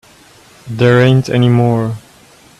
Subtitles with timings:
[0.67, 1.95] There ain't any more.